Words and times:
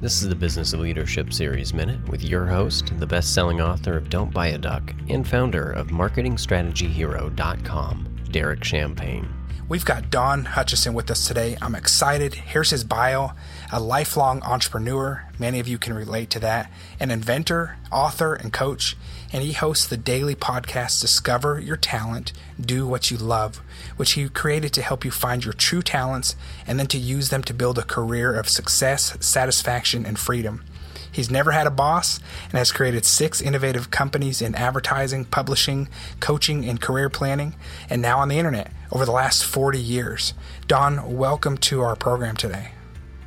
This 0.00 0.22
is 0.22 0.28
the 0.28 0.36
Business 0.36 0.72
of 0.72 0.78
Leadership 0.78 1.32
Series 1.32 1.74
Minute 1.74 2.08
with 2.08 2.22
your 2.22 2.46
host, 2.46 2.92
the 3.00 3.06
best 3.06 3.34
selling 3.34 3.60
author 3.60 3.96
of 3.96 4.08
Don't 4.08 4.32
Buy 4.32 4.50
a 4.50 4.58
Duck 4.58 4.94
and 5.08 5.26
founder 5.26 5.72
of 5.72 5.88
MarketingStrategyHero.com, 5.88 8.08
Derek 8.30 8.62
Champagne. 8.62 9.28
We've 9.68 9.84
got 9.84 10.08
Don 10.08 10.46
Hutchison 10.46 10.94
with 10.94 11.10
us 11.10 11.26
today. 11.26 11.58
I'm 11.60 11.74
excited. 11.74 12.34
Here's 12.34 12.70
his 12.70 12.84
bio 12.84 13.32
a 13.70 13.78
lifelong 13.78 14.40
entrepreneur. 14.42 15.26
Many 15.38 15.60
of 15.60 15.68
you 15.68 15.76
can 15.76 15.92
relate 15.92 16.30
to 16.30 16.38
that. 16.38 16.72
An 16.98 17.10
inventor, 17.10 17.76
author, 17.92 18.34
and 18.34 18.50
coach. 18.50 18.96
And 19.30 19.42
he 19.42 19.52
hosts 19.52 19.86
the 19.86 19.98
daily 19.98 20.34
podcast 20.34 21.02
Discover 21.02 21.60
Your 21.60 21.76
Talent, 21.76 22.32
Do 22.58 22.86
What 22.86 23.10
You 23.10 23.18
Love, 23.18 23.60
which 23.98 24.12
he 24.12 24.30
created 24.30 24.72
to 24.72 24.80
help 24.80 25.04
you 25.04 25.10
find 25.10 25.44
your 25.44 25.52
true 25.52 25.82
talents 25.82 26.34
and 26.66 26.78
then 26.78 26.86
to 26.86 26.96
use 26.96 27.28
them 27.28 27.42
to 27.42 27.52
build 27.52 27.78
a 27.78 27.82
career 27.82 28.32
of 28.32 28.48
success, 28.48 29.18
satisfaction, 29.20 30.06
and 30.06 30.18
freedom. 30.18 30.64
He's 31.10 31.30
never 31.30 31.52
had 31.52 31.66
a 31.66 31.70
boss 31.70 32.20
and 32.44 32.54
has 32.54 32.72
created 32.72 33.04
six 33.04 33.40
innovative 33.40 33.90
companies 33.90 34.42
in 34.42 34.54
advertising, 34.54 35.24
publishing, 35.24 35.88
coaching, 36.20 36.64
and 36.64 36.80
career 36.80 37.08
planning, 37.08 37.54
and 37.88 38.02
now 38.02 38.18
on 38.18 38.28
the 38.28 38.38
internet 38.38 38.72
over 38.92 39.04
the 39.04 39.12
last 39.12 39.44
40 39.44 39.78
years. 39.78 40.34
Don, 40.66 41.16
welcome 41.16 41.58
to 41.58 41.80
our 41.80 41.96
program 41.96 42.36
today. 42.36 42.72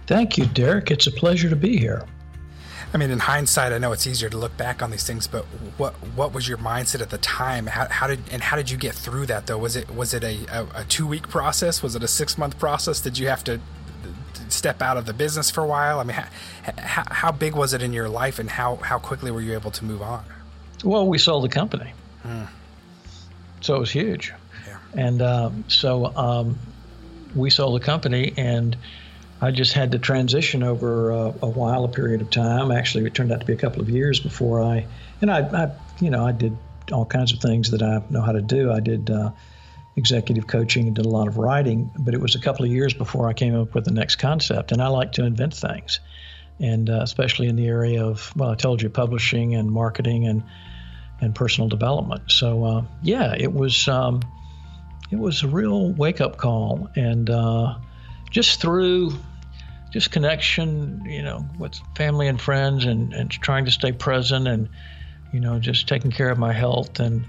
Thank 0.08 0.38
you, 0.38 0.45
Derek. 0.45 0.91
It's 0.91 1.08
a 1.08 1.12
pleasure 1.12 1.49
to 1.49 1.55
be 1.55 1.77
here. 1.77 2.05
I 2.94 2.98
mean, 2.98 3.09
in 3.09 3.20
hindsight, 3.20 3.72
I 3.72 3.77
know 3.77 3.94
it's 3.94 4.05
easier 4.05 4.30
to 4.30 4.38
look 4.38 4.55
back 4.58 4.84
on 4.84 4.91
these 4.91 5.05
things, 5.05 5.25
but 5.25 5.44
what 5.77 5.94
what 6.16 6.34
was 6.34 6.50
your 6.50 6.58
mindset 6.58 7.02
at 7.02 7.09
the 7.09 7.17
time? 7.20 7.67
How, 7.67 7.88
how 7.88 8.08
did 8.08 8.20
and 8.31 8.41
how 8.41 8.58
did 8.58 8.70
you 8.70 8.77
get 8.77 8.94
through 8.94 9.27
that 9.27 9.48
though? 9.48 9.58
Was 9.58 9.77
it 9.77 9.89
was 9.89 10.13
it 10.13 10.23
a, 10.25 10.45
a, 10.52 10.81
a 10.81 10.84
two 10.84 11.08
week 11.08 11.30
process? 11.30 11.81
Was 11.81 11.95
it 11.95 12.03
a 12.03 12.08
six 12.08 12.38
month 12.38 12.59
process? 12.59 13.00
Did 13.00 13.17
you 13.17 13.30
have 13.30 13.45
to 13.45 13.61
step 14.52 14.82
out 14.82 14.98
of 14.98 15.05
the 15.05 15.14
business 15.14 15.50
for 15.50 15.64
a 15.64 15.68
while? 15.68 16.00
I 16.00 16.04
mean, 16.04 16.18
how, 16.78 17.04
how 17.09 17.32
big 17.32 17.55
was 17.55 17.73
it 17.73 17.82
in 17.82 17.94
your 17.94 18.09
life, 18.09 18.40
and 18.40 18.50
how 18.50 18.78
how 18.78 19.00
quickly 19.00 19.31
were 19.31 19.42
you 19.42 19.53
able 19.53 19.72
to 19.72 19.86
move 19.86 20.02
on? 20.02 20.23
Well, 20.84 21.08
we 21.08 21.17
sold 21.17 21.44
the 21.44 21.50
company, 21.50 21.94
hmm. 22.23 22.44
so 23.62 23.75
it 23.75 23.80
was 23.80 23.92
huge. 23.92 24.34
And 24.94 25.22
um, 25.22 25.64
so 25.67 26.06
um, 26.16 26.59
we 27.36 27.50
sold 27.50 27.80
the 27.81 27.86
company, 27.86 28.34
and 28.38 28.75
I 29.42 29.52
just 29.52 29.73
had 29.73 29.92
to 29.94 30.00
transition 30.00 30.64
over 30.64 31.12
uh, 31.12 31.34
a 31.42 31.47
while, 31.47 31.86
a 31.86 31.88
period 31.88 32.22
of 32.22 32.30
time. 32.30 32.72
Actually, 32.72 33.06
it 33.06 33.14
turned 33.14 33.31
out 33.31 33.40
to 33.40 33.45
be 33.45 33.53
a 33.53 33.58
couple 33.58 33.81
of 33.81 33.90
years 33.90 34.20
before 34.20 34.62
I, 34.62 34.86
and 35.22 35.31
I, 35.31 35.40
I 35.40 35.72
you 36.00 36.09
know, 36.09 36.25
I 36.25 36.31
did 36.31 36.58
all 36.92 37.06
kinds 37.06 37.31
of 37.31 37.40
things 37.40 37.72
that 37.72 37.81
I 37.81 38.02
know 38.09 38.22
how 38.22 38.34
to 38.34 38.42
do. 38.42 38.72
I 38.72 38.81
did 38.81 39.09
uh, 39.09 39.31
executive 39.95 40.47
coaching 40.47 40.88
and 40.88 40.95
did 40.95 41.06
a 41.06 41.09
lot 41.09 41.28
of 41.28 41.38
writing, 41.38 41.92
but 42.00 42.14
it 42.14 42.22
was 42.22 42.36
a 42.36 42.39
couple 42.39 42.66
of 42.66 42.72
years 42.72 42.94
before 42.94 43.28
I 43.30 43.34
came 43.34 43.56
up 43.56 43.73
with 43.75 43.86
the 43.86 43.92
next 43.92 44.16
concept. 44.16 44.72
And 44.72 44.81
I 44.81 44.88
like 44.88 45.14
to 45.14 45.25
invent 45.25 45.53
things, 45.53 46.00
and 46.59 46.89
uh, 46.89 47.00
especially 47.02 47.47
in 47.47 47.56
the 47.56 47.67
area 47.67 48.06
of, 48.06 48.31
well, 48.36 48.50
I 48.50 48.56
told 48.56 48.81
you, 48.81 48.89
publishing 48.89 49.56
and 49.56 49.69
marketing 49.69 50.28
and 50.28 50.44
and 51.19 51.36
personal 51.36 51.69
development. 51.69 52.31
So 52.31 52.64
uh, 52.64 52.84
yeah, 53.03 53.36
it 53.38 53.53
was. 53.53 53.88
Um, 53.88 54.22
it 55.12 55.19
was 55.19 55.44
a 55.44 55.47
real 55.47 55.92
wake 55.92 56.22
up 56.22 56.38
call. 56.38 56.89
And 56.95 57.30
uh, 57.30 57.75
just 58.30 58.62
through 58.62 59.12
just 59.92 60.09
connection, 60.09 61.03
you 61.06 61.22
know, 61.22 61.45
with 61.59 61.75
family 61.95 62.28
and 62.28 62.39
friends 62.39 62.86
and, 62.86 63.14
and 63.14 63.30
trying 63.30 63.66
to 63.66 63.72
stay 63.72 63.92
present 63.92 64.47
and, 64.47 64.69
you 65.34 65.42
know, 65.42 65.59
just 65.59 65.88
taking 65.88 66.12
care 66.12 66.30
of 66.30 66.39
my 66.39 66.53
health 66.53 67.02
and 67.02 67.25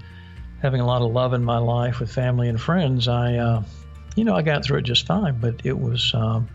having 0.63 0.79
a 0.79 0.85
lot 0.85 1.01
of 1.01 1.11
love 1.11 1.33
in 1.33 1.43
my 1.43 1.57
life 1.57 1.99
with 1.99 2.11
family 2.11 2.47
and 2.47 2.59
friends, 2.59 3.09
I, 3.09 3.35
uh, 3.35 3.63
you 4.15 4.23
know, 4.23 4.33
I 4.33 4.41
got 4.41 4.63
through 4.63 4.79
it 4.79 4.83
just 4.83 5.05
fine. 5.05 5.37
But 5.39 5.65
it 5.65 5.77
was, 5.77 6.13
um, 6.15 6.47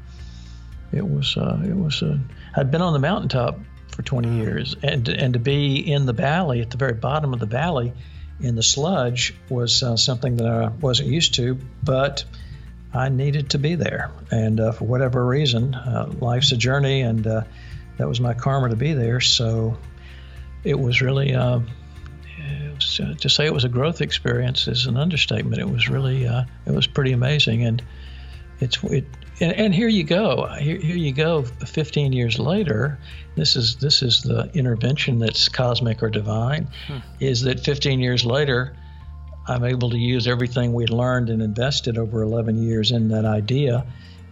it 0.91 1.07
was, 1.07 1.37
uh, 1.37 1.63
it 1.63 1.77
was, 1.77 2.03
uh, 2.03 2.17
I'd 2.57 2.71
been 2.71 2.81
on 2.81 2.95
the 2.95 2.99
mountaintop 2.99 3.61
for 3.91 4.03
20 4.03 4.39
years 4.39 4.77
and, 4.83 5.07
and 5.09 5.35
to 5.35 5.39
be 5.39 5.77
in 5.93 6.07
the 6.07 6.15
valley, 6.15 6.63
at 6.63 6.71
the 6.71 6.79
very 6.79 6.95
bottom 6.95 7.35
of 7.35 7.39
the 7.39 7.47
valley, 7.47 7.93
in 8.41 8.55
the 8.55 8.63
sludge 8.63 9.35
was 9.51 9.83
uh, 9.83 9.97
something 9.97 10.37
that 10.37 10.47
I 10.47 10.69
wasn't 10.69 11.11
used 11.11 11.35
to, 11.35 11.59
but 11.83 12.25
I 12.95 13.11
needed 13.11 13.51
to 13.51 13.59
be 13.59 13.75
there. 13.75 14.11
And 14.31 14.59
uh, 14.59 14.73
for 14.73 14.87
whatever 14.87 15.25
reason, 15.25 15.75
uh, 15.75 16.11
life's 16.19 16.53
a 16.53 16.57
journey, 16.57 17.03
and 17.03 17.27
uh, 17.27 17.43
that 17.99 18.09
was 18.09 18.21
my 18.21 18.33
karma 18.33 18.71
to 18.71 18.77
be 18.77 18.95
there. 18.95 19.21
So 19.21 19.77
it 20.65 20.79
was 20.79 21.03
really, 21.03 21.35
uh, 23.01 23.05
was, 23.05 23.17
uh, 23.17 23.19
to 23.21 23.29
say 23.29 23.47
it 23.47 23.55
was 23.55 23.65
a 23.65 23.69
growth 23.69 24.01
experience 24.01 24.69
is 24.69 24.87
an 24.87 24.97
understatement. 24.97 25.61
It 25.61 25.69
was 25.69 25.89
really, 25.89 26.25
it 26.25 26.47
was 26.67 26.87
pretty 26.87 27.13
amazing. 27.13 27.65
And 27.65 27.83
it's, 28.61 28.83
it, 28.85 29.05
and, 29.41 29.53
and, 29.53 29.75
here 29.75 29.89
you 29.89 30.03
go. 30.03 30.47
Here, 30.59 30.79
here, 30.79 30.97
you 30.97 31.13
go. 31.13 31.45
15 31.45 32.13
years 32.13 32.41
later, 32.41 32.99
this 33.37 33.55
is 33.55 33.77
this 33.77 34.03
is 34.03 34.23
the 34.23 34.51
intervention 34.53 35.21
that's 35.21 35.49
cosmic 35.49 36.03
or 36.03 36.11
divine. 36.11 36.69
Hmm. 36.89 36.99
Is 37.21 37.43
that 37.43 37.61
15 37.61 38.01
years 38.01 38.25
later, 38.25 38.77
I'm 39.47 39.65
able 39.65 39.91
to 39.91 39.97
use 39.97 40.27
everything 40.27 40.73
we 40.73 40.87
learned 40.87 41.31
and 41.31 41.41
invested 41.41 41.99
over 41.99 42.23
11 42.23 42.61
years 42.61 42.91
in 42.91 43.09
that 43.09 43.25
idea 43.25 43.87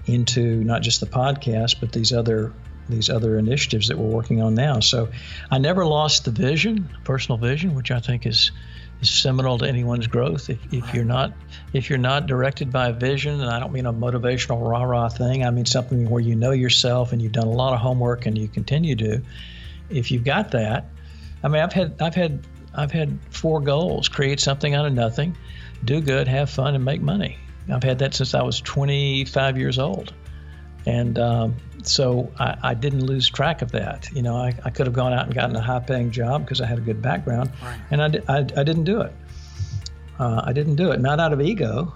into 0.07 0.63
not 0.65 0.83
just 0.83 1.01
the 1.01 1.07
podcast, 1.07 1.81
but 1.81 1.93
these 1.93 2.13
other 2.13 2.53
these 2.89 3.11
other 3.11 3.39
initiatives 3.39 3.89
that 3.89 3.99
we're 3.99 4.15
working 4.15 4.43
on 4.43 4.55
now. 4.55 4.81
So 4.81 5.09
I 5.51 5.59
never 5.59 5.85
lost 5.85 6.25
the 6.25 6.31
vision, 6.31 6.89
personal 7.05 7.39
vision, 7.39 7.75
which 7.75 7.91
I 7.91 8.01
think 8.01 8.27
is 8.27 8.53
is 9.01 9.11
seminal 9.11 9.59
to 9.59 9.67
anyone's 9.67 10.07
growth. 10.07 10.49
If, 10.49 10.59
if 10.73 10.95
you're 10.95 11.05
not 11.05 11.33
if 11.73 11.91
you're 11.91 11.99
not 11.99 12.27
directed 12.27 12.73
by 12.73 12.89
a 12.89 12.93
vision, 12.93 13.41
and 13.41 13.51
I 13.51 13.61
don't 13.61 13.73
mean 13.73 13.87
a 13.87 13.93
motivational 13.93 14.69
rah 14.69 14.85
rah 14.85 15.09
thing, 15.09 15.45
I 15.45 15.51
mean 15.51 15.67
something 15.67 16.09
where 16.09 16.23
you 16.23 16.35
know 16.35 16.53
yourself 16.53 17.13
and 17.13 17.21
you've 17.21 17.33
done 17.33 17.47
a 17.47 17.51
lot 17.51 17.75
of 17.75 17.81
homework 17.81 18.27
and 18.27 18.37
you 18.37 18.49
continue 18.49 18.97
to. 18.97 19.23
If 19.91 20.11
you've 20.11 20.25
got 20.25 20.53
that, 20.53 20.87
I 21.43 21.49
mean, 21.49 21.63
I've 21.63 21.73
had 21.73 22.01
I've 22.01 22.15
had 22.15 22.47
I've 22.75 22.93
had 22.93 23.19
four 23.31 23.61
goals: 23.61 24.09
create 24.09 24.41
something 24.41 24.75
out 24.75 24.87
of 24.87 24.93
nothing, 24.93 25.37
do 25.85 26.01
good, 26.01 26.29
have 26.29 26.51
fun, 26.51 26.75
and 26.75 26.85
make 26.85 27.03
money. 27.03 27.39
I've 27.71 27.83
had 27.83 27.99
that 27.99 28.15
since 28.15 28.35
I 28.35 28.43
was 28.43 28.61
25 28.61 29.59
years 29.59 29.79
old, 29.79 30.13
and 30.87 31.19
um, 31.19 31.57
so 31.83 32.31
I, 32.39 32.57
I, 32.63 32.75
didn't 32.75 33.05
lose 33.05 33.29
track 33.29 33.61
of 33.61 33.73
that. 33.73 34.09
You 34.13 34.23
know, 34.23 34.37
I, 34.37 34.55
I 34.65 34.71
could 34.71 34.87
have 34.87 34.95
gone 34.95 35.13
out 35.13 35.27
and 35.27 35.35
gotten 35.35 35.57
a 35.57 35.61
high 35.61 35.81
paying 35.81 36.11
job 36.11 36.45
because 36.45 36.61
I 36.61 36.67
had 36.67 36.79
a 36.79 36.81
good 36.81 37.03
background, 37.03 37.51
right. 37.63 37.79
and 37.91 38.03
I, 38.03 38.07
I, 38.29 38.39
I, 38.39 38.65
didn't 38.65 38.85
do 38.85 39.01
it. 39.01 39.13
Uh, 40.19 40.43
I 40.45 40.53
didn't 40.53 40.77
do 40.77 40.93
it, 40.93 41.01
not 41.01 41.21
out 41.21 41.33
of 41.33 41.41
ego. 41.41 41.93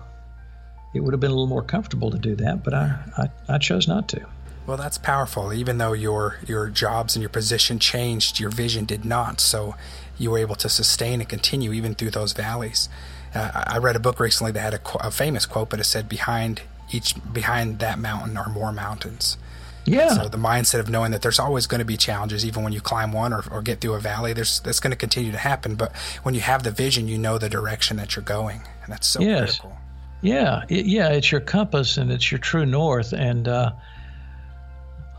It 0.93 1.01
would 1.01 1.13
have 1.13 1.21
been 1.21 1.31
a 1.31 1.35
little 1.35 1.47
more 1.47 1.63
comfortable 1.63 2.11
to 2.11 2.19
do 2.19 2.35
that, 2.37 2.65
but 2.65 2.75
I, 2.75 2.99
I, 3.17 3.55
I 3.55 3.59
chose 3.59 3.87
not 3.87 4.09
to. 4.09 4.27
Well, 4.67 4.77
that's 4.77 4.99
powerful. 4.99 5.53
Even 5.53 5.79
though 5.79 5.93
your 5.93 6.39
your 6.47 6.69
jobs 6.69 7.17
and 7.17 7.23
your 7.23 7.31
position 7.31 7.79
changed, 7.79 8.39
your 8.39 8.51
vision 8.51 8.85
did 8.85 9.05
not. 9.05 9.41
So 9.41 9.75
you 10.19 10.31
were 10.31 10.39
able 10.39 10.55
to 10.57 10.69
sustain 10.69 11.21
and 11.21 11.29
continue 11.29 11.73
even 11.73 11.95
through 11.95 12.11
those 12.11 12.33
valleys. 12.33 12.89
Uh, 13.35 13.51
I 13.55 13.79
read 13.79 13.97
a 13.97 14.01
book 14.01 14.21
recently 14.21 14.53
that 14.53 14.61
had 14.61 14.75
a, 14.75 15.07
a 15.07 15.11
famous 15.11 15.47
quote, 15.47 15.71
but 15.71 15.81
it 15.81 15.85
said, 15.85 16.09
"Behind 16.09 16.63
each 16.93 17.15
behind 17.33 17.79
that 17.79 17.99
mountain 17.99 18.37
are 18.37 18.49
more 18.49 18.73
mountains." 18.73 19.37
Yeah. 19.85 20.09
So 20.09 20.29
the 20.29 20.39
mindset 20.39 20.81
of 20.81 20.91
knowing 20.91 21.13
that 21.13 21.23
there's 21.23 21.39
always 21.39 21.67
going 21.67 21.81
to 21.81 21.85
be 21.85 21.97
challenges, 21.97 22.45
even 22.45 22.63
when 22.63 22.73
you 22.73 22.81
climb 22.81 23.13
one 23.13 23.33
or, 23.33 23.43
or 23.51 23.63
get 23.63 23.81
through 23.81 23.95
a 23.95 24.01
valley, 24.01 24.33
there's 24.33 24.61
that's 24.61 24.81
going 24.81 24.91
to 24.93 24.97
continue 24.97 25.33
to 25.33 25.39
happen. 25.39 25.75
But 25.75 25.95
when 26.23 26.35
you 26.35 26.41
have 26.41 26.63
the 26.63 26.71
vision, 26.71 27.09
you 27.09 27.19
know 27.19 27.39
the 27.39 27.49
direction 27.49 27.97
that 27.97 28.15
you're 28.15 28.25
going, 28.25 28.63
and 28.85 28.93
that's 28.93 29.07
so 29.07 29.21
yes. 29.21 29.59
critical. 29.59 29.77
Yeah, 30.23 30.65
it, 30.69 30.87
yeah, 30.87 31.09
it's 31.09 31.33
your 31.33 31.41
compass 31.41 31.97
and 31.97 32.13
it's 32.13 32.31
your 32.31 32.39
true 32.39 32.67
north. 32.67 33.13
And 33.13 33.49
uh, 33.49 33.73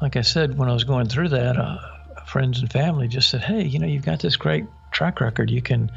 like 0.02 0.16
I 0.16 0.22
said, 0.22 0.58
when 0.58 0.70
I 0.70 0.74
was 0.74 0.84
going 0.84 1.08
through 1.08 1.30
that, 1.30 1.58
uh, 1.58 1.80
friends 2.26 2.60
and 2.60 2.72
family 2.72 3.08
just 3.08 3.30
said, 3.30 3.42
"Hey, 3.42 3.64
you 3.64 3.80
know, 3.80 3.88
you've 3.88 4.06
got 4.06 4.20
this 4.20 4.36
great 4.36 4.66
track 4.92 5.22
record. 5.22 5.50
You 5.50 5.62
can." 5.62 5.92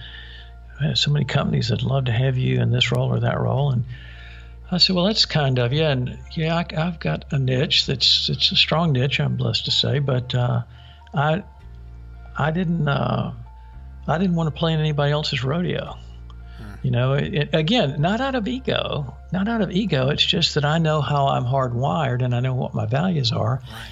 So 0.95 1.13
many 1.13 1.25
companies 1.25 1.69
that 1.69 1.83
love 1.83 2.07
to 2.07 2.13
have 2.13 2.37
you 2.37 2.61
in 2.61 2.73
this 2.73 2.91
role 2.91 3.09
or 3.09 3.21
that 3.21 3.39
role, 3.39 3.71
and 3.71 3.85
I 4.71 4.79
said, 4.79 4.97
well, 4.97 5.05
that's 5.05 5.27
kind 5.27 5.59
of 5.59 5.73
yeah, 5.73 5.91
and 5.91 6.19
yeah, 6.33 6.57
I, 6.57 6.81
have 6.81 6.99
got 6.99 7.27
a 7.33 7.39
niche 7.39 7.87
that's 7.87 8.29
it's 8.31 8.51
a 8.51 8.57
strong 8.57 8.93
niche. 8.93 9.21
I'm 9.21 9.37
blessed 9.37 9.67
to 9.67 9.71
say, 9.71 9.99
but 9.99 10.35
uh, 10.35 10.63
I 11.13 11.45
I 12.37 12.51
didn't 12.51 12.89
uh, 12.89 13.33
I 14.09 14.19
didn't 14.19 14.37
want 14.37 14.53
to 14.53 14.59
play 14.59 14.73
in 14.73 14.81
anybody 14.81 15.13
else's 15.13 15.45
rodeo. 15.45 15.97
Hmm. 16.57 16.75
You 16.83 16.91
know, 16.91 17.13
it, 17.13 17.35
it, 17.35 17.49
again, 17.53 18.01
not 18.01 18.21
out 18.21 18.35
of 18.35 18.49
ego, 18.49 19.15
not 19.33 19.49
out 19.49 19.61
of 19.61 19.71
ego. 19.71 20.09
It's 20.09 20.25
just 20.25 20.55
that 20.55 20.65
I 20.65 20.79
know 20.79 21.01
how 21.01 21.29
I'm 21.29 21.45
hardwired 21.45 22.23
and 22.23 22.35
I 22.35 22.41
know 22.41 22.55
what 22.55 22.75
my 22.75 22.87
values 22.87 23.33
are, 23.33 23.61
right. 23.63 23.91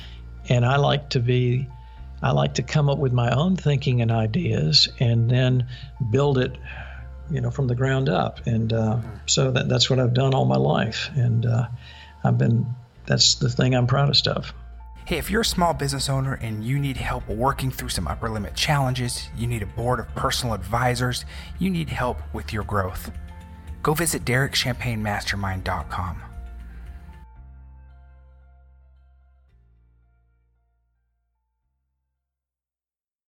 and 0.49 0.65
I 0.65 0.77
like 0.77 1.11
to 1.11 1.21
be. 1.21 1.69
I 2.25 2.31
like 2.31 2.55
to 2.55 2.63
come 2.63 2.89
up 2.89 2.99
with 2.99 3.13
my 3.13 3.33
own 3.33 3.57
thinking 3.57 4.01
and 4.01 4.13
ideas 4.13 4.89
and 5.01 5.29
then 5.29 5.67
build 6.13 6.39
it 6.39 6.57
you 7.33 7.41
know, 7.41 7.51
from 7.51 7.67
the 7.67 7.75
ground 7.75 8.09
up. 8.09 8.47
And 8.47 8.73
uh, 8.73 8.99
so 9.27 9.51
that, 9.51 9.69
that's 9.69 9.91
what 9.91 9.99
I've 9.99 10.15
done 10.15 10.35
all 10.35 10.45
my 10.45 10.57
life. 10.57 11.11
And 11.15 11.47
uh, 11.47 11.67
I've 12.25 12.39
been, 12.39 12.67
that's 13.07 13.37
the 13.37 13.49
thing 13.49 13.75
I'm 13.75 13.87
proudest 13.87 14.29
of. 14.29 14.53
Hey, 15.05 15.19
if 15.19 15.31
you're 15.31 15.41
a 15.41 15.45
small 15.45 15.75
business 15.75 16.09
owner 16.09 16.35
and 16.35 16.65
you 16.65 16.79
need 16.79 16.97
help 16.97 17.29
working 17.29 17.73
through 17.73 17.89
some 17.89 18.07
upper 18.07 18.29
limit 18.29 18.55
challenges, 18.55 19.29
you 19.37 19.49
need 19.49 19.63
a 19.63 19.67
board 19.67 19.99
of 19.99 20.07
personal 20.15 20.55
advisors, 20.55 21.25
you 21.59 21.71
need 21.71 21.89
help 21.89 22.19
with 22.33 22.53
your 22.53 22.63
growth, 22.63 23.11
go 23.83 23.95
visit 23.95 24.25
DerekChampagneMastermind.com. 24.25 26.32